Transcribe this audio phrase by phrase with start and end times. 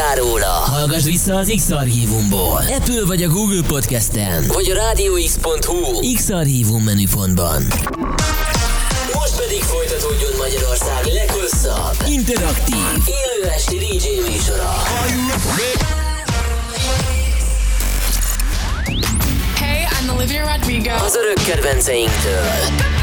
[0.00, 0.46] hallottál róla?
[0.46, 2.62] Hallgass vissza az X-Archívumból.
[2.76, 7.62] Apple vagy a Google Podcast-en, vagy a rádióx.hu X-Archívum menüpontban.
[9.14, 12.76] Most pedig folytatódjon Magyarország leghosszabb, interaktív,
[13.06, 14.72] élő esti DJ műsora.
[19.54, 21.04] Hey, I'm Olivia Rodrigo.
[21.04, 22.99] Az örök kedvenceinktől.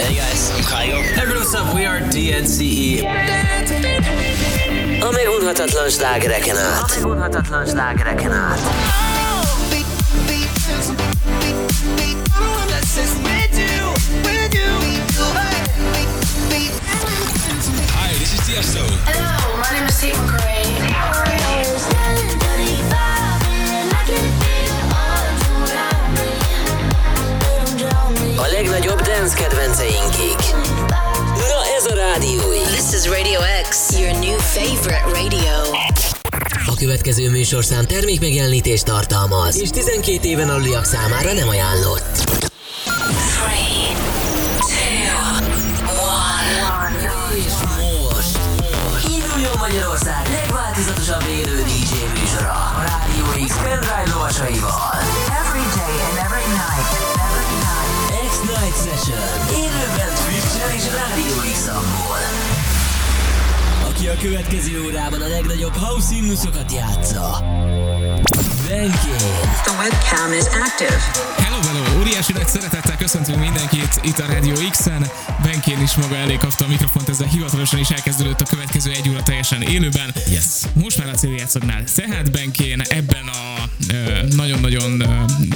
[0.00, 1.02] Hey guys, I'm Kygo.
[1.12, 1.74] Hey, what's up?
[1.74, 3.04] We are DNCE.
[5.02, 6.90] A megunhatatlan slágereken át.
[6.90, 8.60] A megunhatatlan slágereken át.
[17.92, 18.84] Hi, this is Tiesto.
[19.04, 20.59] Hello, my name is Tate McRae.
[29.30, 30.36] Dance kedvenceinkig.
[31.36, 32.40] Na ez a Rádió.
[32.50, 35.78] This is Radio X, your new favorite radio.
[36.66, 42.49] A következő műsorszám termékmegjelenítést tartalmaz, és 12 éven aluliak számára nem ajánlott.
[64.10, 67.44] A következő órában a legnagyobb house himnuszokat játsza.
[68.68, 69.30] Benkén.
[69.64, 71.49] The webcam is active.
[71.66, 72.00] Hello!
[72.00, 75.06] Óriási nagy szeretettel köszöntünk mindenkit itt a Radio X-en.
[75.42, 79.22] Benkén is maga elé kapta a mikrofont, ezzel hivatalosan is elkezdődött a következő egy óra
[79.22, 80.14] teljesen élőben.
[80.30, 80.44] Yes.
[80.72, 81.84] Most már a céljátszoknál.
[81.94, 85.06] Tehát Benkén ebben a ö, nagyon-nagyon ö,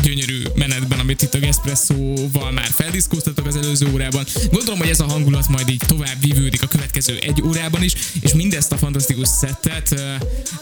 [0.02, 4.24] gyönyörű menetben, amit itt a Gespresso-val már feldiszkóztatok az előző órában.
[4.52, 8.32] Gondolom, hogy ez a hangulat majd így tovább vívődik a következő egy órában is, és
[8.32, 10.12] mindezt a fantasztikus szettet, ö,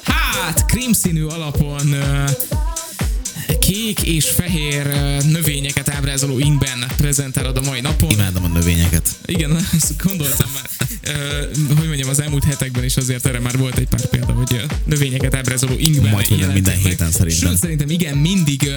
[0.03, 1.95] hát, krímszínű alapon
[3.61, 4.87] kék és fehér
[5.31, 8.11] növényeket ábrázoló ingben prezentálod a mai napon.
[8.11, 9.09] Imádom a növényeket.
[9.27, 10.71] Igen, azt gondoltam már.
[11.77, 15.35] Hogy mondjam, az elmúlt hetekben is azért erre már volt egy pár példa, hogy növényeket
[15.35, 16.77] ábrázoló ingben Majd, minden meg.
[16.77, 17.49] héten szerintem.
[17.49, 18.71] Sőt, szerintem igen, mindig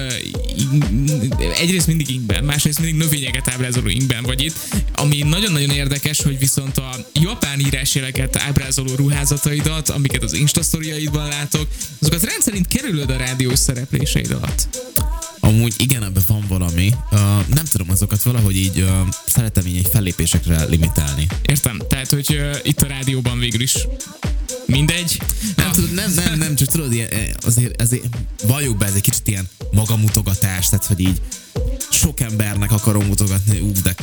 [1.60, 4.56] egyrészt mindig ingben, másrészt mindig növényeket ábrázoló ingben vagy itt,
[4.94, 11.66] ami nagyon-nagyon érdekes, hogy viszont a japán írásjeleket ábrázoló ruházataidat, amiket az Insta sztoriaidban látok,
[12.00, 14.65] azokat rendszerint kerülöd a rádiós szerepléseid alatt.
[14.72, 15.25] Goodbye.
[15.46, 16.92] Amúgy igen, ebben van valami.
[17.10, 17.20] Uh,
[17.54, 18.88] nem tudom, azokat valahogy így uh,
[19.26, 21.26] szeretem így egy fellépésekre limitálni.
[21.42, 21.78] Értem?
[21.88, 23.76] Tehát, hogy uh, itt a rádióban végül is
[24.66, 25.20] mindegy.
[25.56, 28.02] Nem, tudod, nem, nem, nem, csak tudod, ilyen, eh, azért, azért
[28.46, 31.20] valljuk be, ez egy kicsit ilyen magamutogatás, tehát hogy így
[31.90, 33.94] sok embernek akarom mutogatni, ú, de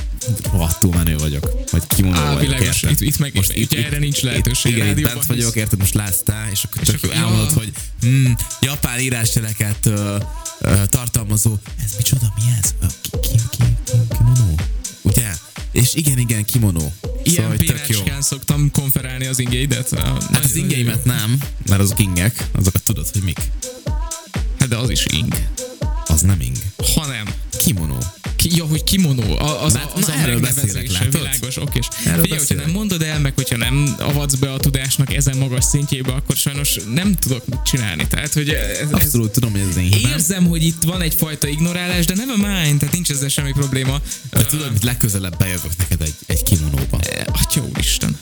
[0.51, 2.83] rohadtul menő vagyok, vagy kimondó Á, vagyok, világos.
[2.83, 6.49] Itt- itt meg- ugye erre nincs lehetőség Igen, itt rádióban, bent vagyok, érted, most láttál,
[6.51, 7.53] és akkor És csak akkor- elmondod, ja.
[7.57, 7.71] hogy
[8.01, 10.17] hm, japán írásjeleket ö,
[11.33, 12.73] tartalmazó, ez micsoda, mi ez?
[13.01, 14.53] Ki, ki, ki, ki, kimono?
[15.01, 15.31] Ugye?
[15.71, 16.91] És igen, igen, kimono.
[17.23, 17.99] Ilyen Szóval, tök jó.
[18.19, 19.99] szoktam konferálni az ingeidet.
[19.99, 21.37] Hát az ingeimet nem,
[21.69, 23.39] mert azok ingek, azokat tudod, hogy mik.
[24.59, 25.35] Hát de az is ing.
[26.07, 26.55] Az nem ing.
[26.95, 27.27] Hanem.
[27.57, 27.97] Kimono.
[28.35, 31.11] Ki, ja, hogy kimono, a- az, a, az na, a erről beszélek, látod?
[31.11, 31.57] világos.
[31.57, 35.63] Erről Figyelj, hogyha nem mondod el, meg hogyha nem avatsz be a tudásnak ezen magas
[35.63, 38.07] szintjébe, akkor sajnos nem tudok mit csinálni.
[38.07, 40.11] Tehát, hogy ez, ez, Abszolút tudom, hogy ez én hibám.
[40.11, 44.01] Érzem, hogy itt van egyfajta ignorálás, de nem a mind, tehát nincs ezzel semmi probléma.
[44.31, 46.99] De tudod, hogy legközelebb bejövök neked egy, egy kimonóba.
[47.25, 48.17] Atya úristen.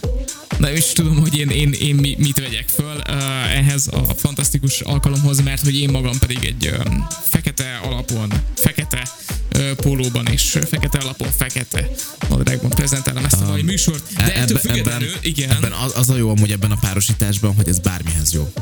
[0.58, 4.80] Na és tudom, hogy én, én, én mi- mit vegyek föl uh, ehhez a fantasztikus
[4.82, 9.21] alkalomhoz, mert hogy én magam pedig egy um, fekete alapon, fekete uh,
[9.76, 11.90] pólóban és fekete alapon fekete
[12.30, 14.14] nadrágban prezentálom ezt a mai műsort.
[14.14, 16.78] De E- ettől ebben, függetlenül, ebben, igen, ebben az, az a jó amúgy ebben a
[16.82, 18.54] párosításban, hogy ez bármihez jó.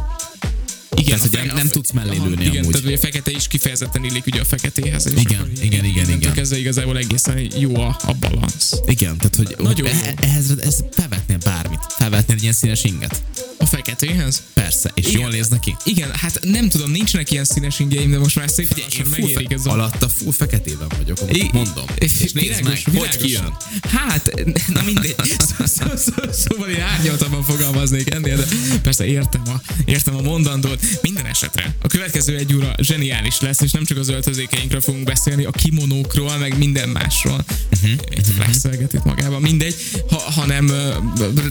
[0.99, 2.71] Igen, tehát, hogy nem- nem tudsz mellé lőni Igen, amúgy.
[2.71, 5.05] tehát hogy a fekete is kifejezetten illik ugye a feketéhez.
[5.07, 6.33] és Igen, akkor igen, igen, igen.
[6.33, 8.73] kezdve igazából egészen jó a, a balansz.
[8.87, 9.93] Igen, tehát hogy, hogy Nagyon jó.
[9.93, 11.79] e- ehhez ez felvetnél bármit.
[11.97, 13.21] Felvetnél egy ilyen színes inget.
[13.57, 14.43] A feketéhez?
[14.53, 15.19] Persze, és Igen.
[15.19, 15.75] jól néz neki.
[15.83, 19.51] Igen, hát nem tudom, nincsenek ilyen színes ingyeim, de most már szépen Figyelj, én megérik
[19.51, 19.71] ez a...
[19.71, 21.85] alatta full feketében vagyok, I- mondom.
[21.97, 23.15] És nézd világos, meg, hogy világos.
[23.23, 23.53] kijön.
[23.81, 24.31] Hát,
[24.75, 25.15] na mindegy.
[25.57, 28.45] Szó, szó, szó, szóval én árnyaltabban fogalmaznék ennél, de
[28.81, 30.79] persze értem a, értem a mondandót.
[31.01, 35.43] Minden esetre a következő egy óra zseniális lesz, és nem csak az öltözékeinkről fogunk beszélni,
[35.43, 37.45] a kimonókról, meg minden másról.
[37.73, 39.75] Uh-huh, itt flexelget itt magában, mindegy,
[40.09, 40.95] ha, hanem ö,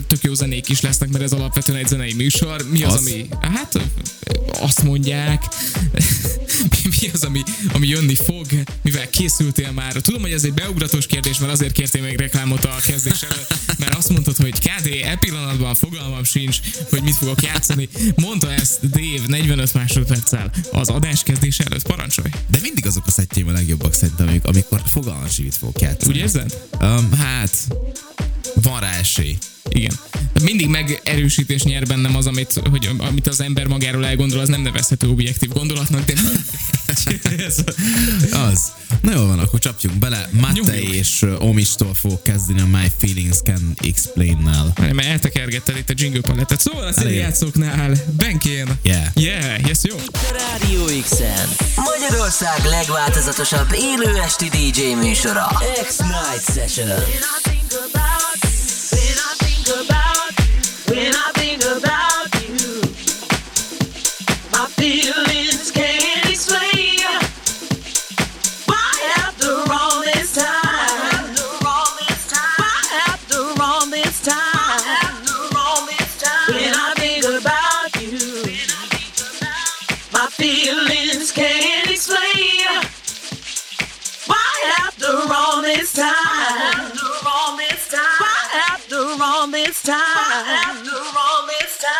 [0.07, 2.65] tök jó zenék is lesznek, mert ez alapvetően egy zenei műsor.
[2.71, 2.99] Mi az, Az?
[2.99, 3.79] ami, hát
[4.59, 5.43] azt mondják,
[7.01, 7.43] mi, az, ami,
[7.73, 8.45] ami jönni fog,
[8.81, 9.93] mivel készültél már.
[9.93, 13.95] Tudom, hogy ez egy beugratós kérdés, mert azért kértél még reklámot a kezdés előtt, mert
[13.95, 16.57] azt mondtad, hogy KD, e pillanatban fogalmam sincs,
[16.89, 17.89] hogy mit fogok játszani.
[18.15, 21.87] Mondta ezt Dave 45 másodperccel az adás kezdése előtt.
[21.87, 22.29] Parancsolj!
[22.47, 26.11] De mindig azok a szettjeim a legjobbak szerintem, amik- amikor fogalmas mit fogok játszani.
[26.13, 26.57] Úgy érzed?
[26.81, 27.67] Um, hát,
[28.61, 29.37] van rá esély.
[29.69, 29.93] Igen.
[30.43, 35.07] Mindig megerősítés nyer bennem az, amit, hogy, amit az ember magáról elgondol, az nem nevezhető
[35.07, 36.13] objektív gondolatnak, de
[37.47, 37.55] ez,
[38.31, 38.71] Az.
[39.01, 40.29] Na jól van, akkor csapjunk bele.
[40.31, 44.73] Mate és Omistól fog kezdeni a My Feelings Can Explain-nel.
[44.77, 46.59] mert eltekergetted itt a jingle palettet.
[46.59, 47.15] Szóval a Elég.
[47.15, 48.67] játszóknál Benkén.
[48.83, 49.05] Yeah.
[49.13, 49.95] Yeah, yes, jó.
[50.31, 51.47] Rádió X-en.
[51.75, 55.47] Magyarország legváltozatosabb élő esti DJ műsora.
[55.87, 56.99] X-Night Session.
[60.89, 61.38] When I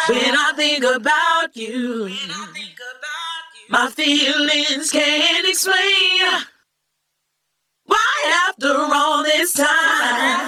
[0.08, 2.10] When I think about you,
[3.70, 6.44] my feelings can't explain.
[7.86, 9.68] Why after all this time?
[9.68, 10.46] Why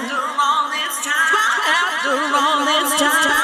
[1.68, 3.41] after all this time?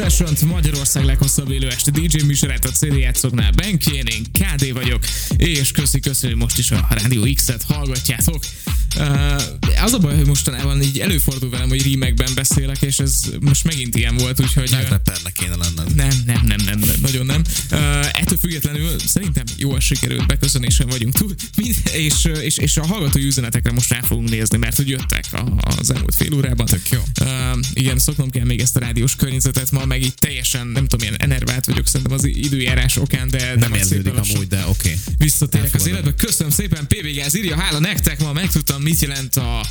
[0.00, 3.50] Session Magyarország leghosszabb élő este DJ műsorát a CD játszoknál.
[3.50, 5.04] Benkén, én KD vagyok,
[5.36, 8.44] és köszi, köszi, hogy most is a Radio X-et hallgatjátok.
[8.96, 13.64] Uh, az a baj, hogy mostanában így előfordul velem, hogy rímekben beszélek, és ez most
[13.64, 14.70] megint ilyen volt, úgyhogy...
[14.88, 15.94] Rappernek kéne lenned.
[15.94, 17.42] nem, nem, nem, nem, nem, nagyon nem.
[17.70, 17.78] Uh,
[18.20, 19.44] ettől függetlenül szerintem
[19.80, 21.34] jól sikerült beköszönésen vagyunk túl,
[21.92, 25.44] és, és, és a hallgatói üzenetekre most rá fogunk nézni, mert hogy jöttek a,
[25.78, 26.66] az elmúlt fél órában.
[26.66, 27.00] Tök jó.
[27.20, 27.26] Uh,
[27.72, 31.20] igen, szoknom kell még ezt a rádiós környezetet ma, meg így teljesen, nem tudom, ilyen
[31.20, 34.68] enervált vagyok szerintem az időjárás okán, de, de Nem érződik amúgy, de oké.
[34.68, 34.94] Okay.
[35.18, 36.04] Visszatérek az Elfogadom.
[36.04, 36.24] életbe.
[36.26, 39.66] Köszönöm szépen, PB Gáz írja, hála nektek, ma megtudtam, mit jelent a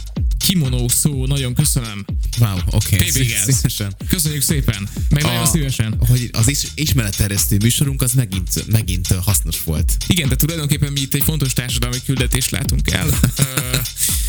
[0.47, 1.25] kimono szó.
[1.25, 2.05] Nagyon köszönöm.
[2.39, 2.95] Wow, oké.
[2.95, 3.09] Okay.
[3.09, 3.95] Szívesen.
[4.07, 4.89] Köszönjük szépen.
[5.09, 5.95] Meg nagyon szívesen.
[6.07, 9.97] Hogy az is, ismeretterjesztő műsorunk az megint, megint hasznos volt.
[10.07, 13.07] Igen, de tulajdonképpen mi itt egy fontos társadalmi küldetést látunk el.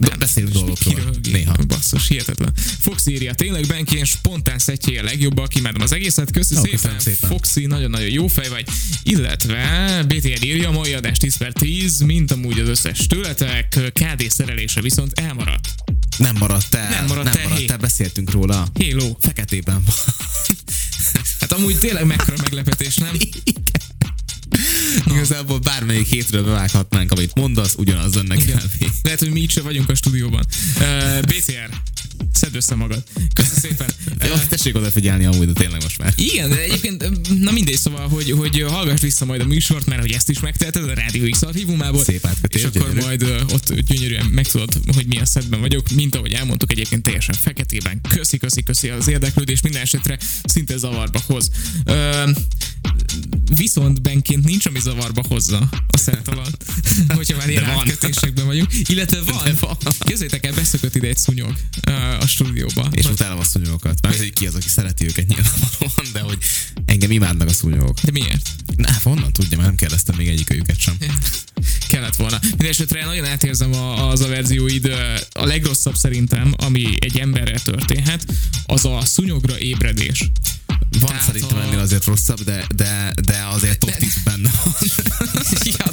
[0.00, 0.94] De beszélünk dolgokról.
[0.94, 1.30] kiröhögi.
[1.30, 1.54] Néha.
[1.66, 2.52] Basszus, hihetetlen.
[2.80, 7.30] Fox írja, tényleg Benkén spontán szettjé a legjobbak, imádom az egészet, köszi Ó, szépen, szépen.
[7.30, 8.68] Foxy, nagyon-nagyon jó fej vagy.
[9.02, 14.80] Illetve BTR írja, mai adás 10 per 10, mint amúgy az összes tőletek, KD szerelése
[14.80, 15.68] viszont elmaradt.
[16.16, 16.90] Nem maradt el.
[16.90, 18.68] Nem maradt nem el, maradt el, beszéltünk róla.
[18.80, 19.16] Hello.
[19.20, 19.94] Feketében van.
[21.40, 23.16] Hát amúgy tényleg mekkora meglepetés, nem?
[25.14, 28.90] Igazából bármelyik hétről bevághatnánk, amit mondasz, ugyanaz lenne kb.
[29.02, 30.46] Lehet, hogy mi itt se vagyunk a stúdióban.
[30.78, 31.70] Uh, BTR,
[32.38, 33.02] szedd össze magad.
[33.32, 33.88] Köszönöm szépen.
[34.28, 36.12] Jó, tessék odafigyelni amúgy, de tényleg most már.
[36.16, 37.04] Igen, de egyébként,
[37.42, 40.84] na mindegy, szóval, hogy, hogy hallgass vissza majd a műsort, mert hogy ezt is megteheted
[40.88, 42.04] a Rádió X archívumából.
[42.04, 43.00] Szép átkötés, És akkor gyönyörű.
[43.06, 48.00] majd ö, ott gyönyörűen megtudod, hogy milyen szedben vagyok, mint ahogy elmondtuk egyébként teljesen feketében.
[48.08, 51.50] Köszi, köszi, köszi az érdeklődés, minden esetre szinte zavarba hoz.
[51.84, 52.30] Ö,
[53.56, 56.64] viszont benként nincs, ami zavarba hozza a szent alatt,
[57.16, 58.70] hogyha már ilyen átkötésekben vagyunk.
[58.86, 59.76] Illetve van, van.
[59.98, 61.52] Képzeljétek el, beszökött ide egy szúnyog
[61.86, 62.88] ö, a stúdióba.
[62.92, 64.02] És utálom a szúnyogokat.
[64.02, 66.38] Mert hogy ki az, aki szereti őket nyilvánvalóan, de hogy
[66.84, 68.00] engem imádnak a szúnyogok.
[68.00, 68.48] De miért?
[68.76, 70.96] Na, honnan tudja, mert nem kérdeztem még egyik őket sem.
[71.88, 72.38] Kellett volna.
[72.42, 74.92] Mindenesetre nagyon átérzem a, az a verzióid.
[75.32, 78.24] A legrosszabb szerintem, ami egy emberrel történhet,
[78.66, 80.30] az a szúnyogra ébredés.
[81.00, 84.74] Van Tehát szerintem a- ennél azért rosszabb, de, de, de azért top 10 benne van.
[85.64, 85.92] ja,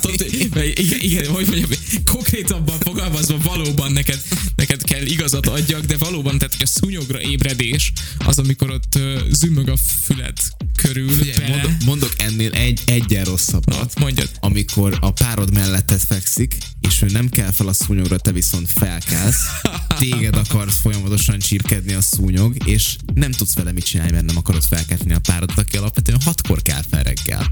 [0.76, 1.70] igen, igen, hogy mondjam,
[2.06, 4.22] konkrétabban fogalmazva valóban neked,
[4.56, 9.70] neked kell igazat adjak, de valóban, tehát a szúnyogra ébredés az, amikor ott ö, zümmög
[9.70, 10.38] a füled
[10.76, 13.96] körül Figyelj, mondok, mondok ennél egy, egyen rosszabbat.
[13.96, 14.30] Na, mondjad.
[14.40, 19.42] Amikor a párod melletted fekszik, és ő nem kell fel a szúnyogra, te viszont felkelsz,
[20.00, 24.64] téged akarsz folyamatosan csípkedni a szúnyog, és nem tudsz vele mit csinálni, mert nem akarod
[24.64, 27.52] felkelteni a párodat, aki alapvetően hatkor kell fel reggel.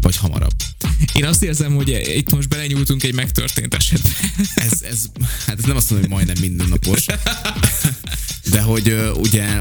[0.00, 0.54] Vagy hamarabb.
[1.12, 4.08] Én azt érzem, hogy itt most belenyúltunk egy megtörtént esetbe.
[4.54, 5.04] Ez, ez,
[5.46, 7.04] hát ez nem azt mondom, hogy majdnem mindennapos.
[8.50, 9.60] De hogy ugye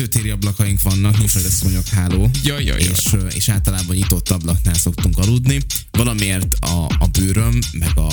[0.00, 2.30] tetőtéri ablakaink vannak, nincs rajta szúnyogháló.
[2.44, 2.92] Jaj, jaj, jaj.
[2.92, 5.60] És, és általában nyitott ablaknál szoktunk aludni.
[5.90, 8.08] Valamiért a, a bőröm, meg a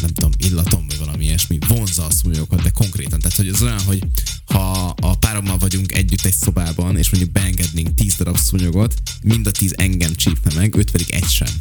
[0.00, 3.18] nem tudom, illatom, vagy valami ilyesmi vonzza a szúnyogokat, de konkrétan.
[3.18, 4.02] Tehát, hogy az olyan, hogy
[4.46, 9.50] ha a párommal vagyunk együtt egy szobában, és mondjuk beengednénk 10 darab szúnyogot, mind a
[9.50, 11.52] 10 engem csípne meg, őt pedig egy sem.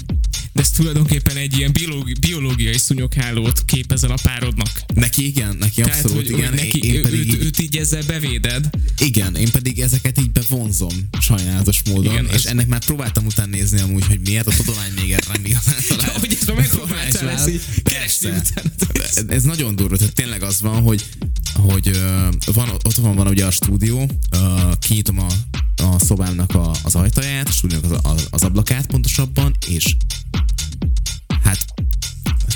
[0.58, 4.70] De ez tulajdonképpen egy ilyen biológi, biológiai szúnyoghálót képezel a párodnak.
[4.94, 6.50] Neki igen, neki abszolút hogy, igen.
[6.50, 8.70] hogy neki, én, pedig őt, őt így ezzel bevéded.
[9.00, 13.50] Igen, én pedig ezeket így bevonzom sajnálatos módon, Igen, és ez- ennek már próbáltam után
[13.50, 16.20] nézni amúgy, hogy miért, a tudomány még erre nem igazán talál.
[16.20, 19.34] Hogy ezt már megpróbáltál ezt így keresni utána.
[19.34, 21.06] Ez, nagyon durva, tehát tényleg az van, hogy,
[21.54, 22.02] hogy
[22.46, 25.28] van, ott van, van ugye a stúdió, ö, kinyitom a,
[25.82, 29.96] a szobámnak a, az ajtaját, a stúdiónak az, az, ablakát pontosabban, és
[31.44, 31.66] hát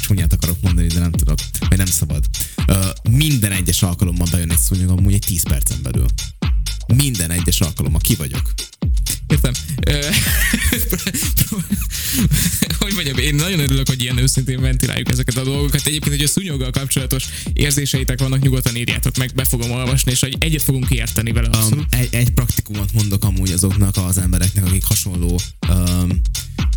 [0.02, 2.26] csúnyát akarok mondani, de nem tudok, vagy nem szabad.
[2.66, 6.06] Ö, minden egyes alkalommal bejön egy szúnyog, amúgy egy 10 percen belül.
[6.96, 8.54] Minden egyes alkalommal ki vagyok.
[9.28, 9.54] Értem.
[9.86, 10.00] Ö,
[12.80, 15.88] hogy mondjam, én nagyon örülök, hogy ilyen őszintén ventiláljuk ezeket a dolgokat.
[15.88, 20.36] Egyébként, hogy a szúnyoggal kapcsolatos érzéseitek vannak, nyugodtan írjátok meg, be fogom olvasni, és hogy
[20.40, 21.50] egyet fogunk érteni vele.
[21.58, 25.40] Um, egy, egy praktikumot mondok amúgy azoknak az embereknek, akik hasonló
[25.70, 26.22] um,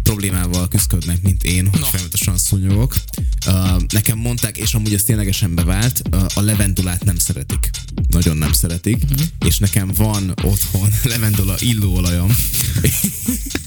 [0.03, 1.87] problémával küzdködnek, mint én, hogy Na.
[1.87, 2.97] folyamatosan szúnyogok.
[3.47, 7.71] Uh, nekem mondták, és amúgy ez ténylegesen bevált, uh, a levendulát nem szeretik.
[8.09, 9.27] Nagyon nem szeretik, uh-huh.
[9.47, 12.37] és nekem van otthon levendula illóolajom.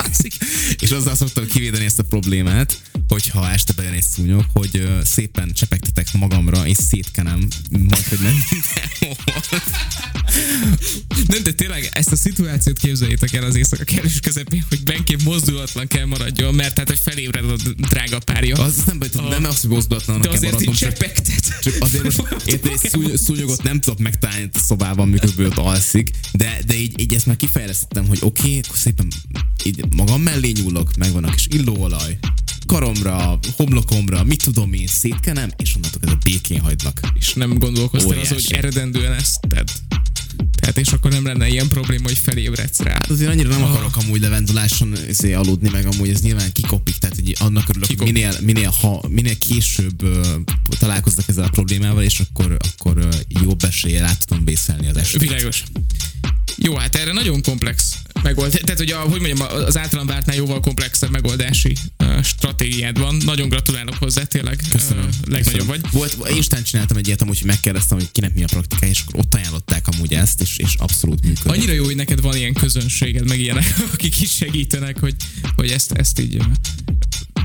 [0.79, 6.13] és azzal szoktam kivédeni ezt a problémát, hogyha este bejön egy szúnyog, hogy szépen csepegtetek
[6.13, 9.43] magamra, és szétkenem, majd hogy nem mindenhol.
[11.27, 15.87] Nem, de tényleg ezt a szituációt képzeljétek el az éjszaka kerülés közepén, hogy benként mozdulatlan
[15.87, 17.55] kell maradjon, mert hát, hogy felébred a
[17.89, 18.55] drága párja.
[18.55, 21.59] Az nem baj, nem az, hogy mozdulatlan kell azért maradnom, csak, csepegtet.
[21.61, 26.59] csak azért most egy szúny, szúnyogot nem tudok megtalálni a szobában, miközben ott alszik, de,
[26.65, 29.07] de így, így ezt már kifejlesztettem, hogy oké, okay, akkor szépen
[29.63, 32.17] így magam mellé nyúlok, megvan a kis illóolaj,
[32.65, 36.99] karomra, homlokomra, mit tudom én, szétkenem, és onnantól kezdve békén hagynak.
[37.13, 38.33] És nem gondolkoztál az, Óriási.
[38.33, 39.67] hogy eredendően ezt tedd.
[40.59, 42.91] Tehát és akkor nem lenne ilyen probléma, hogy felébredsz rá.
[42.93, 47.15] Hát azért annyira nem akarok amúgy levenduláson izé, aludni, meg amúgy ez nyilván kikopik, tehát
[47.15, 48.13] hogy annak örülök, hogy Kikopik.
[48.13, 50.35] minél, minél, ha, minél később ö,
[50.79, 55.21] találkoznak ezzel a problémával, és akkor, akkor ö, jobb eséllyel át tudom vészelni az estét.
[55.21, 55.63] Világos.
[56.55, 58.61] Jó, hát erre nagyon komplex megoldás.
[58.61, 63.15] Tehát, hogy a, hogy mondjam, az általam vártnál jóval komplexebb megoldási uh, stratégiád van.
[63.25, 64.59] Nagyon gratulálok hozzá, tényleg.
[64.69, 65.03] Köszönöm.
[65.03, 65.81] Uh, legnagyobb vagy.
[65.91, 69.19] Volt, Instán csináltam egy ilyet, amúgy, hogy megkérdeztem, hogy kinek mi a praktikája, és akkor
[69.19, 71.51] ott ajánlották amúgy ezt, és, és abszolút működik.
[71.51, 75.15] Annyira jó, hogy neked van ilyen közönséged, meg ilyenek, akik is segítenek, hogy,
[75.55, 76.41] hogy ezt, ezt így...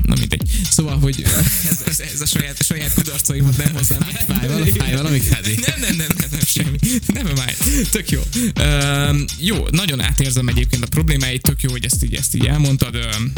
[0.05, 0.41] Na mindegy.
[0.69, 1.25] Szóval, hogy
[1.69, 3.99] ez, ez, ez a saját, a saját kudarcaimat nem hozzám.
[4.27, 5.59] Fáj valami, fáj valami, Kádi?
[5.67, 6.77] Nem, nem, nem, nem, nem, semmi.
[7.07, 7.45] Nem, nem,
[7.91, 8.21] Tök jó.
[8.59, 12.95] Um, jó, nagyon átérzem egyébként a problémáit, tök jó, hogy ezt így, ezt így elmondtad.
[12.95, 13.31] Um,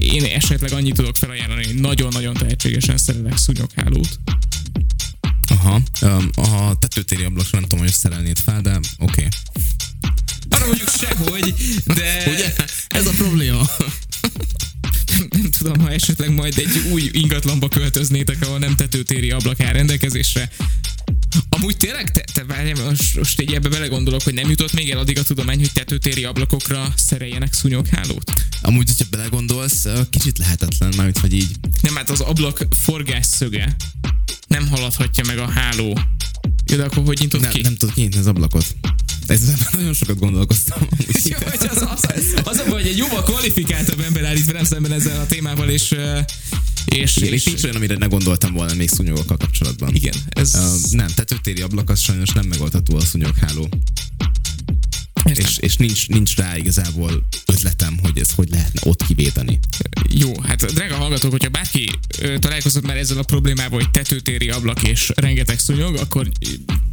[0.00, 4.18] én esetleg annyit tudok felajánlani, hogy nagyon-nagyon tehetségesen szerelek szúnyoghálót.
[5.48, 8.86] Aha, um, a tetőtéri ablakra nem tudom, hogy szerelnéd fel, de oké.
[8.98, 9.28] Okay.
[10.48, 11.54] Arra mondjuk sehogy,
[11.84, 12.54] de Ugye?
[12.88, 13.70] Ez a probléma.
[15.30, 20.50] Nem tudom, ha esetleg majd egy új ingatlanba költöznétek, ahol nem tetőtéri ablak áll rendelkezésre.
[21.48, 24.98] Amúgy tényleg, te, te várjál, most, most így ebbe belegondolok, hogy nem jutott még el
[24.98, 28.32] addig a tudomány, hogy tetőtéri ablakokra szereljenek szúnyoghálót?
[28.62, 31.50] Amúgy, hogyha belegondolsz, kicsit lehetetlen, mármint, hogy így.
[31.80, 33.76] Nem, hát az ablak forgásszöge
[34.48, 35.98] nem haladhatja meg a háló.
[36.66, 37.60] Jó, de akkor hogy nyitod Nem, ki?
[37.60, 38.76] nem tudod kinyitni az ablakot.
[39.26, 40.88] Ezzel nagyon sokat gondolkoztam.
[41.30, 42.04] Jó, hogy az, az,
[42.50, 45.94] az, a baj, hogy egy jóval kvalifikáltabb ember állít velem szemben ezzel a témával, és,
[46.84, 49.94] és, Igen, és, itt nincs olyan, amire ne gondoltam volna még szúnyogokkal kapcsolatban.
[49.94, 50.54] igen, ez...
[50.54, 53.68] Uh, nem, tetőtéri ablak az sajnos nem megoldható a szúnyogháló.
[55.24, 55.44] Értem.
[55.44, 59.58] És, és nincs, nincs rá igazából ötletem, hogy ez hogy lehetne ott kivéteni.
[60.10, 64.82] Jó, hát drága hallgatók, hogyha bárki ö, találkozott már ezzel a problémával, hogy tetőtéri ablak
[64.82, 66.28] és rengeteg szúnyog, akkor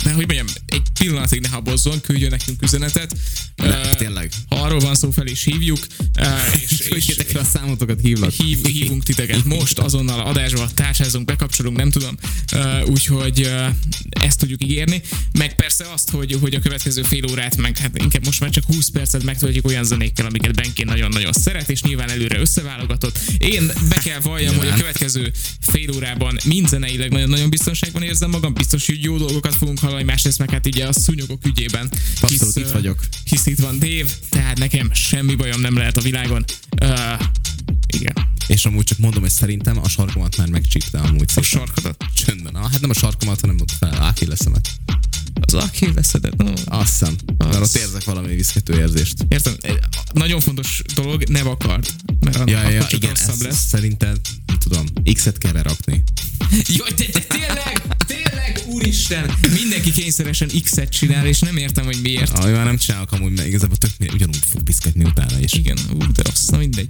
[0.03, 3.15] ne, hogy mondjam, egy pillanatig ne habozzon, küldjön nekünk üzenetet.
[3.55, 4.31] Le, Ö, tényleg.
[4.49, 5.79] Ha arról van szó, fel is hívjuk,
[6.19, 6.23] ö,
[6.53, 8.31] és, és Küldjétek fel a számotokat, hívlak.
[8.31, 12.17] hív, hívunk titeket most, azonnal adásba társázunk, bekapcsolunk, nem tudom.
[12.53, 13.67] Uh, úgyhogy uh,
[14.09, 15.01] ezt tudjuk ígérni.
[15.37, 18.63] Meg persze azt, hogy, hogy a következő fél órát, meg hát inkább most már csak
[18.65, 23.19] 20 percet megtöltjük olyan zenékkel, amiket Benkén nagyon-nagyon szeret, és nyilván előre összeválogatott.
[23.37, 28.53] Én be kell valljam, hogy a következő fél órában mind zeneileg nagyon-nagyon biztonságban érzem magam,
[28.53, 31.91] biztos, hogy jó dolgokat fogunk hallani, másrészt meg hát így a szúnyogok ügyében.
[32.21, 33.03] Abszolút, itt ö, vagyok.
[33.23, 36.45] Hisz itt van Dave, tehát nekem semmi bajom nem lehet a világon.
[36.81, 37.21] Uh,
[37.87, 38.30] igen.
[38.47, 41.21] És amúgy csak mondom, hogy szerintem a sarkomat már megcsípte amúgy.
[41.27, 41.43] A szépen.
[41.43, 42.05] sarkadat.
[42.13, 42.55] Csöndben.
[42.55, 44.69] Ah, hát nem a sarkomat, hanem ott fel Achilleszemet.
[45.41, 46.37] Az Achilleszedet.
[46.37, 46.51] No.
[46.65, 47.15] Azt hiszem.
[47.37, 49.25] Mert Az- ott érzek valami viszkető érzést.
[49.27, 49.53] Értem,
[50.13, 51.87] nagyon fontos dolog, ne vakard,
[52.19, 53.67] mert Ja, ja, ja, igen, rosszabb lesz.
[53.67, 56.03] szerinted, nem tudom, X-et kell rakni.
[56.67, 57.81] Jaj, de, de tényleg,
[58.73, 62.37] úristen, mindenki kényszeresen X-et csinál, és nem értem, hogy miért.
[62.37, 65.53] Ah, már nem csinálok amúgy, mert igazából tök ugyanúgy fog piszketni utána is.
[65.53, 66.87] Igen, ú, de rossz, na mindegy.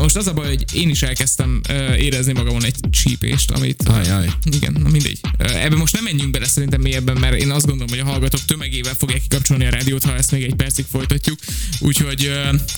[0.00, 1.60] Most az a baj, hogy én is elkezdtem
[1.96, 3.82] érezni magamon egy csípést, amit...
[3.82, 4.30] Ajaj.
[4.52, 5.20] Igen, na mindegy.
[5.38, 8.94] Ebben most nem menjünk bele szerintem mélyebben, mert én azt gondolom, hogy a hallgatók tömegével
[8.94, 11.38] fogják kikapcsolni a rádiót, ha ezt még egy percig folytatjuk.
[11.78, 12.30] Úgyhogy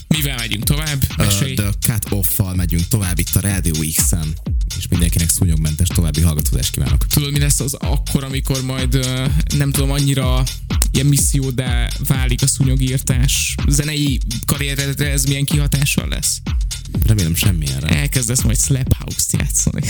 [0.08, 1.02] mivel megyünk tovább?
[1.16, 1.52] Mesélj.
[1.52, 4.34] Uh, the cut off-fal megyünk tovább itt a Rádió X-en,
[4.78, 7.06] és mindenkinek szúnyogmentes további hallgatózást kívánok.
[7.06, 9.08] Tudod, mi lesz az akkor, amikor majd
[9.56, 10.42] nem tudom, annyira
[10.90, 16.40] ilyen missziódá válik a szúnyogírtás zenei karrieredre, ez milyen kihatással lesz?
[17.06, 17.88] Remélem semmilyenre.
[17.88, 19.80] Elkezdesz majd Slap House-t játszani.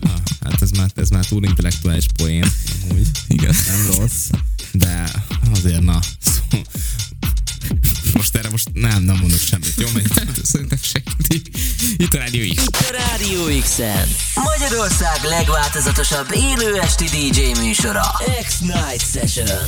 [0.00, 2.44] Ah, hát ez már, ez már túl intellektuális poén.
[2.88, 3.08] Amúgy.
[3.28, 3.54] Igen.
[3.66, 4.30] Nem rossz.
[4.72, 6.00] De azért na.
[6.20, 6.58] Szó...
[8.12, 9.74] Most erre most nem, nem mondok semmit.
[9.76, 10.06] Jó, menj.
[10.42, 11.42] Szerintem segíti.
[11.96, 12.64] Itt a Rádió X.
[12.90, 14.08] Rádió X-en.
[14.34, 18.04] Magyarország legváltozatosabb élő esti DJ műsora.
[18.42, 19.66] X-Night Session.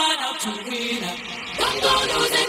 [0.00, 1.02] gone out to win.
[1.58, 2.39] Don't go losing.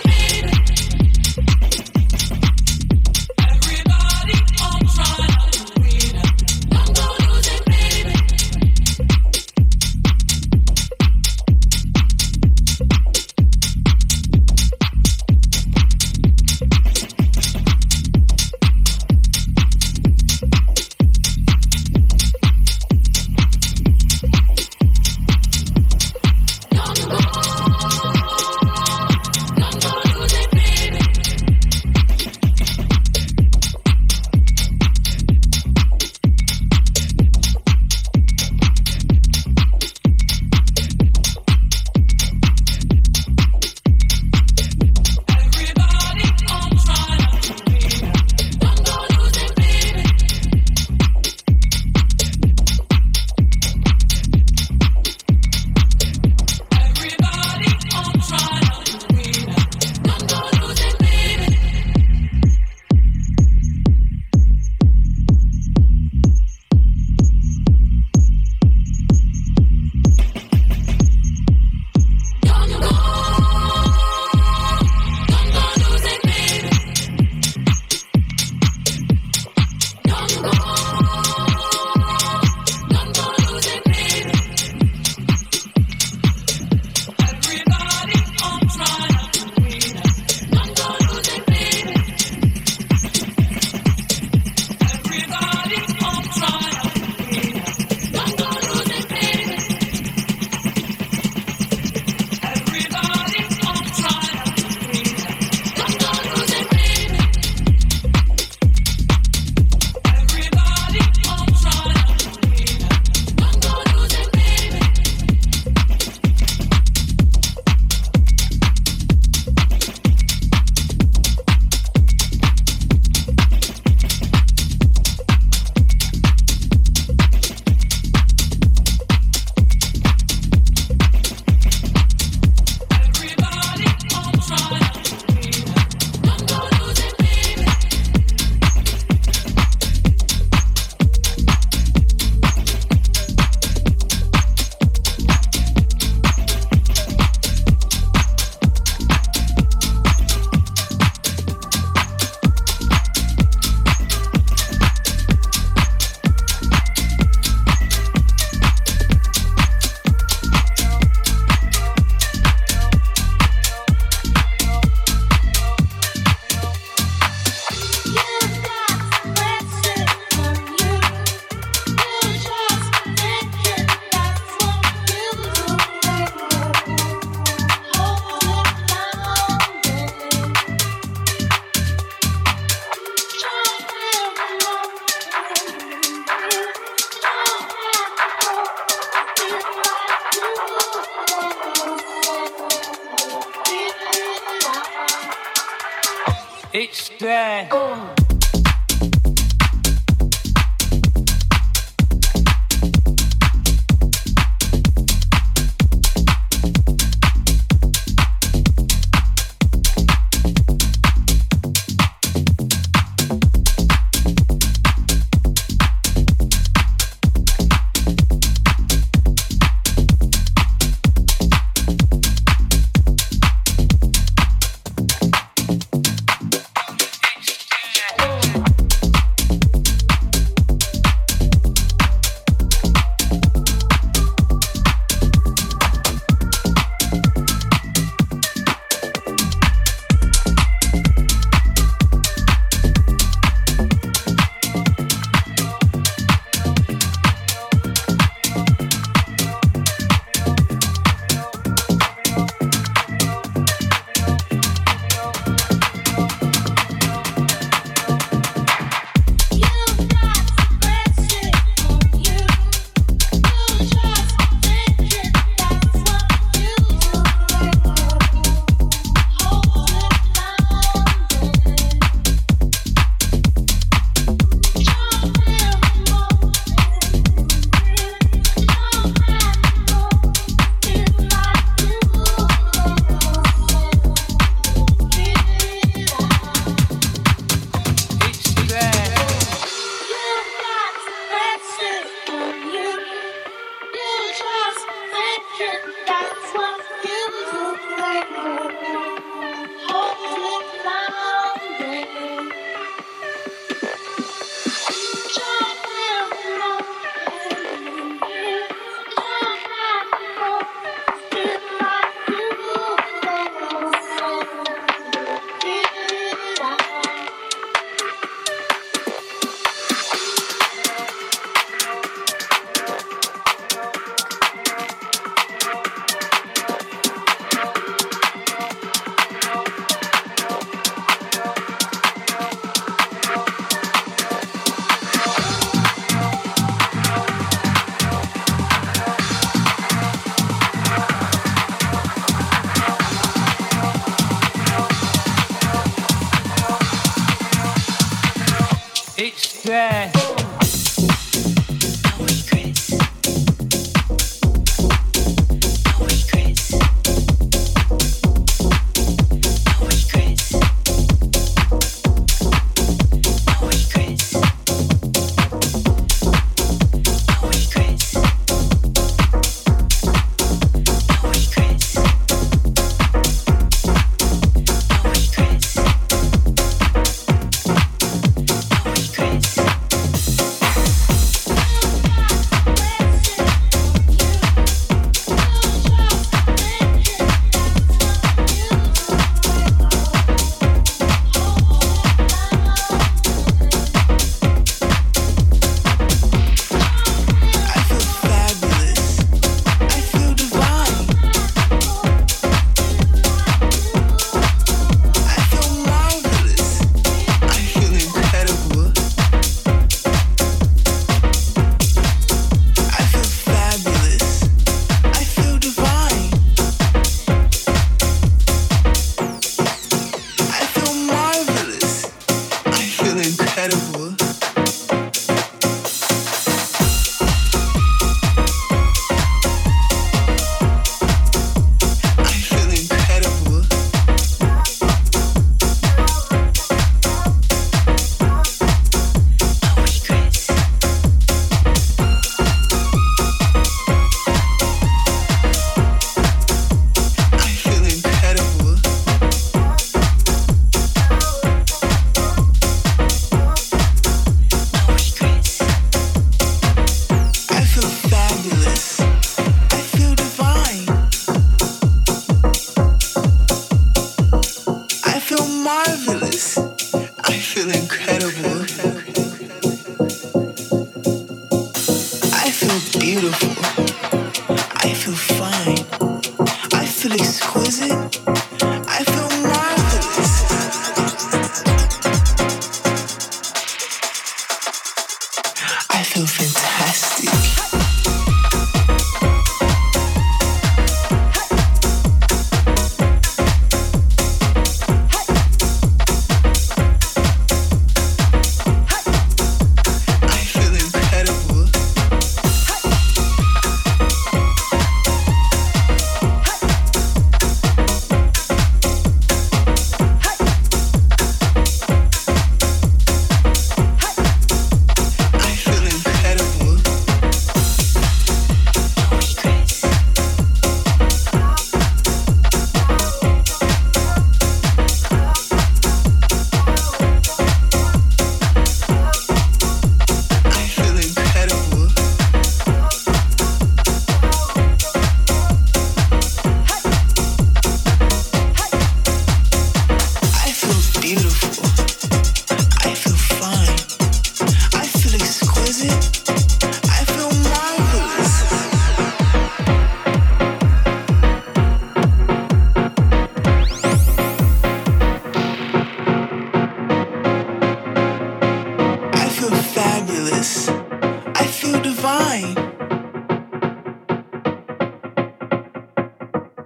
[561.79, 562.57] divine.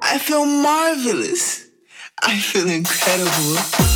[0.01, 1.67] I feel marvelous.
[2.21, 3.94] I feel incredible.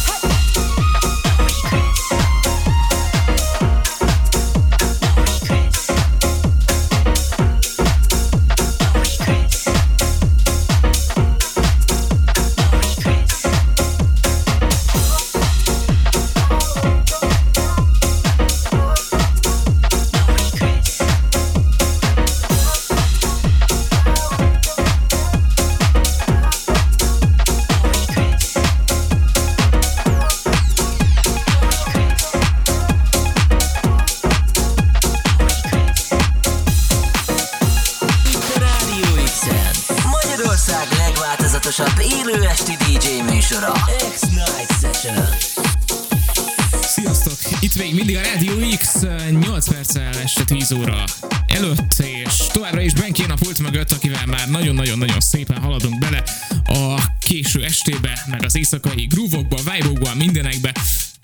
[58.49, 60.75] Az éjszakai groove-okba, vibe mindenekbe.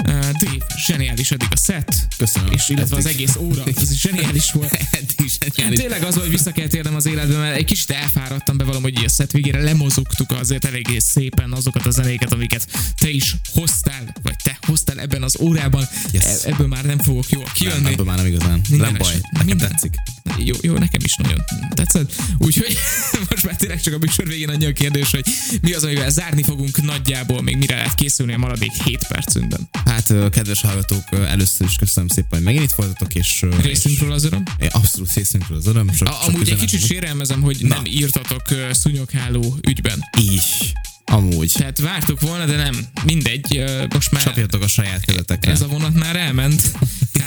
[0.07, 2.07] Uh, Dave, zseniális eddig a set.
[2.17, 2.51] Köszönöm.
[2.51, 3.17] És illetve az Eddig.
[3.17, 4.71] egész óra, ez zseniális volt.
[5.01, 5.79] Eddig zseniális.
[5.79, 9.09] Tényleg az, hogy vissza kell térnem az életbe, mert egy kicsit elfáradtam, bevallom, hogy a
[9.09, 14.57] set végére lemozogtuk azért eléggé szépen azokat a zenéket, amiket te is hoztál, vagy te
[14.67, 15.87] hoztál ebben az órában.
[16.11, 16.23] Yes.
[16.23, 17.91] E- ebből már nem fogok jól Nem, kijönni.
[17.91, 18.61] ebből már nem igazán.
[18.69, 19.15] Minden nem baj.
[19.31, 19.93] Nekem minden- tetszik.
[20.37, 22.13] Jó, jó, nekem is nagyon tetszett.
[22.37, 22.77] Úgyhogy
[23.29, 25.25] most már tényleg csak a műsor végén annyi a kérdés, hogy
[25.61, 29.69] mi az, amivel zárni fogunk nagyjából, még mire lehet készülni a maradék 7 percünkben.
[29.85, 33.45] Hát, kedves hallgatók, először is köszönöm szépen, hogy megint itt voltatok, és...
[33.61, 34.43] Részünkről az öröm.
[34.69, 35.93] Abszolút részünkről az öröm.
[35.93, 37.75] Sok, A, sok amúgy egy kicsit sérelmezem, hogy Na.
[37.75, 40.03] nem írtatok szúnyogháló ügyben.
[40.19, 40.73] Így.
[41.05, 41.51] Amúgy.
[41.53, 42.75] Tehát vártuk volna, de nem.
[43.03, 43.63] Mindegy,
[43.93, 45.51] most már Csapjatok a saját kezetekre.
[45.51, 46.61] ez a vonat már elment.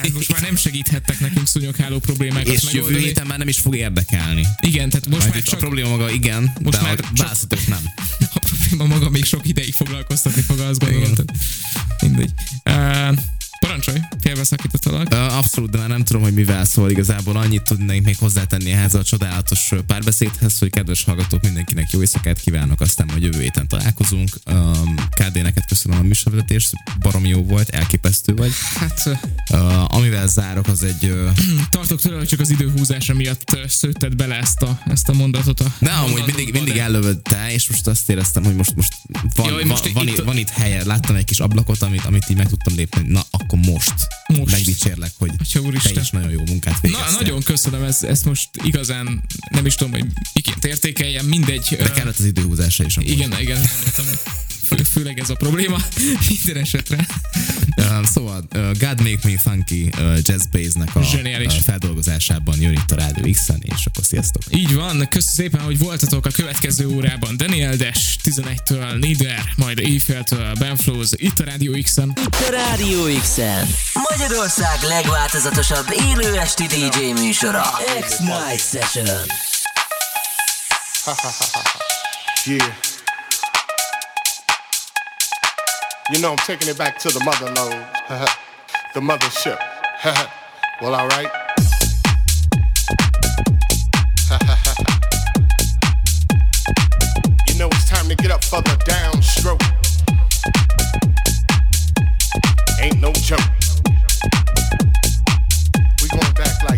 [0.00, 3.04] Tehát most már nem segíthettek nekünk szúnyogháló problémákat és jövő megoldani.
[3.04, 4.46] héten már nem is fog érdekelni.
[4.60, 7.66] Igen, tehát most Majd már csak a probléma maga igen, Most de már már csak-
[7.66, 7.82] nem.
[8.34, 11.12] a probléma maga még sok ideig foglalkoztatni fog, azt gondolom.
[12.00, 12.30] Mindegy.
[12.64, 13.18] Uh,
[13.78, 15.14] parancsolj, félbeszakítottalak.
[15.14, 16.90] Abszolút, de már nem tudom, hogy mivel szól.
[16.90, 22.40] Igazából annyit tudnék még hozzátenni ehhez a csodálatos párbeszédhez, hogy kedves hallgatók, mindenkinek jó éjszakát
[22.40, 24.30] kívánok, aztán majd jövő héten találkozunk.
[25.10, 28.52] KD, neked köszönöm a műsorvezetést, barom jó volt, elképesztő vagy.
[28.74, 29.18] Hát
[29.50, 31.04] Uh, amivel zárok, az egy...
[31.04, 31.30] Uh,
[31.70, 35.72] tartok tőle, hogy csak az időhúzása miatt szőtted bele ezt a, ezt a mondatot a
[35.78, 38.92] Ne, amúgy mindig, mindig de- ellövöd te, és most azt éreztem, hogy most, most
[39.34, 40.84] van, Jaj, most van, van, itt- itt, van itt helye.
[40.84, 43.02] Láttam egy kis ablakot, amit, amit így meg tudtam lépni.
[43.08, 43.94] Na, akkor most,
[44.26, 44.50] Most.
[44.50, 45.92] megdicsérlek, hogy Atya úristen.
[45.92, 47.10] te is nagyon jó munkát végeztél.
[47.10, 50.04] Na, nagyon köszönöm, ez, ezt most igazán nem is tudom, hogy
[50.34, 51.76] miként értékeljem, mindegy.
[51.78, 52.96] De kellett az időhúzása is.
[52.96, 53.10] amúgy.
[53.10, 53.60] Igen, igen,
[54.68, 55.76] fő, főleg ez a probléma
[56.28, 57.06] minden esetre.
[57.76, 61.54] Uh, szóval uh, God Make Me Funky uh, Jazz Bass-nek a Zseniális.
[61.54, 64.42] uh, feldolgozásában jön itt a Rádió X-en, és akkor sziasztok!
[64.50, 67.36] Így van, köszönöm szépen, hogy voltatok a következő órában.
[67.36, 72.12] Daniel Des 11-től Nieder, majd éjféltől Ben Flows, itt a Rádió X-en.
[72.50, 73.66] Rádió X-en.
[74.10, 77.62] Magyarország legváltozatosabb élő esti DJ műsora.
[78.00, 79.06] X-Night Session.
[82.46, 82.97] Yeah.
[86.10, 87.86] You know, I'm taking it back to the mother load,
[88.94, 89.58] the mothership.
[90.80, 91.30] well, all right.
[97.46, 99.62] you know, it's time to get up for the downstroke.
[102.80, 103.40] Ain't no joke.
[106.02, 106.77] We going back like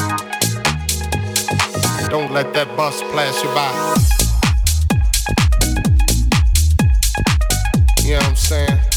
[2.11, 3.71] Don't let that bus pass you by.
[8.03, 8.90] You know what I'm saying?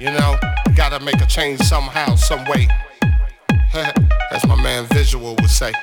[0.00, 0.34] You know,
[0.74, 2.66] gotta make a change somehow, some way.
[4.32, 5.74] As my man Visual would say.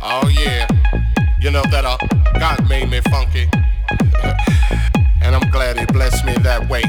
[0.00, 0.66] Oh yeah,
[1.42, 1.98] you know that uh,
[2.40, 3.50] God made me funky,
[5.20, 6.84] and I'm glad He blessed me that way.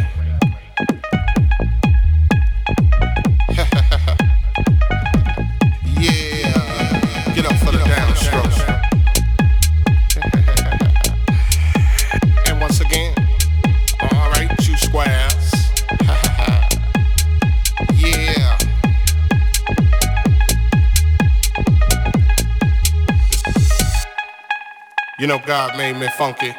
[25.20, 26.56] You know, God made me funky.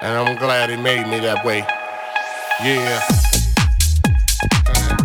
[0.00, 1.66] And I'm glad He made me that way.
[2.62, 3.00] Yeah.
[4.68, 4.96] Uh,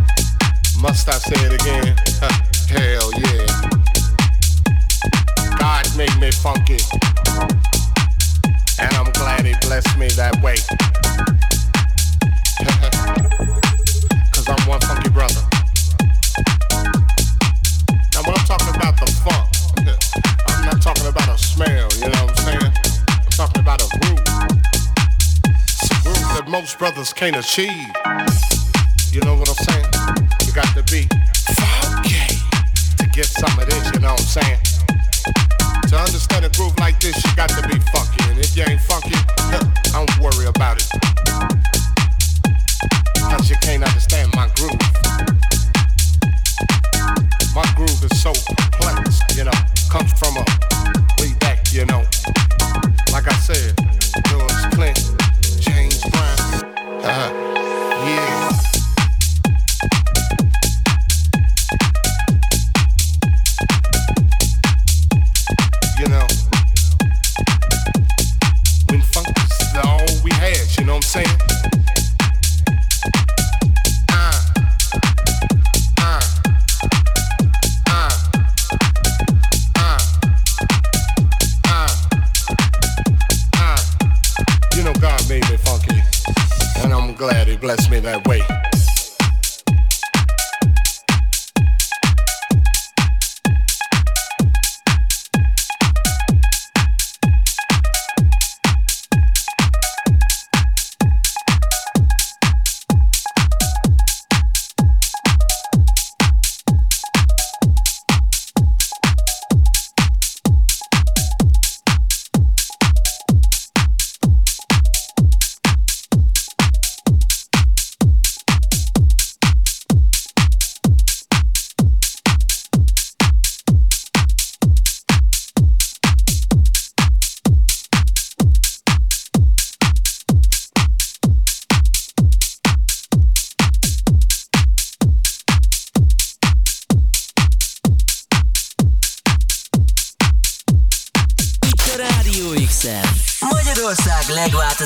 [0.80, 1.96] must I say it again?
[2.70, 3.48] Hell yeah.
[5.58, 6.78] God made me funky.
[8.78, 10.58] And I'm glad He blessed me that way.
[14.32, 15.55] Cause I'm one funky brother.
[26.96, 27.68] Brothers can't achieve.
[29.12, 29.86] You know what I'm saying?
[30.48, 31.04] You got to be
[31.60, 32.40] funky
[32.96, 34.60] to get some of this, you know what I'm saying?
[35.90, 38.24] To understand a groove like this, you got to be funky.
[38.32, 39.12] And if you ain't funky,
[39.92, 40.88] don't worry about it.
[43.30, 44.80] Cause you can't understand my groove.
[47.54, 48.32] My groove is so
[48.80, 49.58] complex, you know,
[49.92, 50.75] comes from a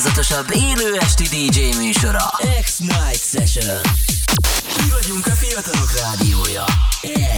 [0.04, 2.34] legváltozatosabb élő esti DJ műsora.
[2.62, 3.80] X-Night Session.
[4.78, 6.66] Mi vagyunk a fiatalok rádiója.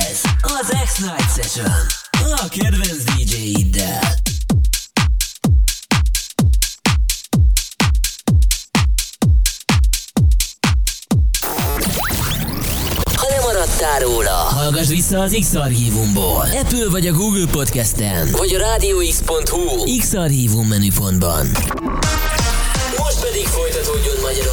[0.10, 1.72] Ez az X-Night Session.
[2.12, 4.16] A kedvenc DJ-iddel.
[13.16, 16.46] Ha nem maradtál róla, hallgass vissza az X-Archívumból.
[16.62, 21.50] Apple vagy a Google Podcasten, vagy a rádióx.hu X-Archívum menüpontban.
[23.92, 24.52] Most pedig folytatódjon Magyarország